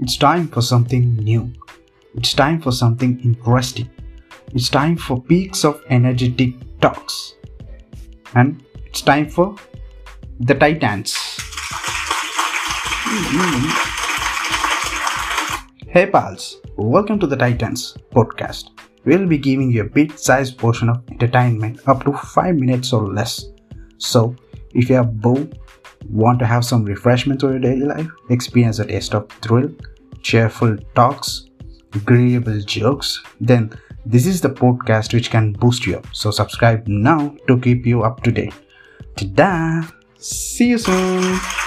It's 0.00 0.16
time 0.16 0.48
for 0.48 0.60
something 0.60 1.14
new. 1.16 1.52
It's 2.16 2.34
time 2.34 2.60
for 2.60 2.72
something 2.72 3.20
interesting. 3.20 3.88
It's 4.52 4.68
time 4.68 4.96
for 4.96 5.22
peaks 5.22 5.64
of 5.64 5.80
energetic 5.88 6.54
talks. 6.80 7.34
And 8.34 8.64
it's 8.86 9.02
time 9.02 9.28
for 9.28 9.54
the 10.40 10.54
Titans. 10.54 11.14
Hey 15.86 16.10
pals, 16.10 16.60
welcome 16.76 17.20
to 17.20 17.28
the 17.28 17.36
Titans 17.36 17.96
podcast. 18.12 18.70
We'll 19.04 19.28
be 19.28 19.38
giving 19.38 19.70
you 19.70 19.82
a 19.82 19.88
bit 19.88 20.18
sized 20.18 20.58
portion 20.58 20.88
of 20.88 21.04
entertainment 21.08 21.86
up 21.86 22.04
to 22.04 22.12
5 22.12 22.56
minutes 22.56 22.92
or 22.92 23.06
less. 23.12 23.44
So, 23.98 24.34
if 24.72 24.90
you 24.90 24.96
are 24.96 25.04
bored, 25.04 25.56
want 26.10 26.38
to 26.40 26.46
have 26.46 26.64
some 26.64 26.84
refreshment 26.84 27.40
to 27.40 27.48
your 27.48 27.58
daily 27.58 27.86
life, 27.86 28.08
experience 28.30 28.78
a 28.78 28.86
taste 28.86 29.14
of 29.14 29.28
thrill, 29.42 29.70
cheerful 30.22 30.76
talks, 30.94 31.46
agreeable 31.94 32.60
jokes, 32.60 33.22
then 33.40 33.70
this 34.06 34.26
is 34.26 34.40
the 34.40 34.50
podcast 34.50 35.14
which 35.14 35.30
can 35.30 35.52
boost 35.52 35.86
you 35.86 35.96
up. 35.96 36.06
So, 36.12 36.30
subscribe 36.30 36.86
now 36.86 37.34
to 37.48 37.58
keep 37.58 37.86
you 37.86 38.02
up 38.02 38.22
to 38.24 38.32
date. 38.32 38.54
Ta-da! 39.16 39.88
See 40.18 40.68
you 40.68 40.78
soon! 40.78 41.63